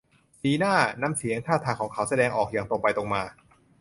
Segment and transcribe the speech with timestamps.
[0.39, 3.23] สีหน้า น้ำเสียง ท่าทางของเขาแสดงออกอย่างตรงไปตรงมา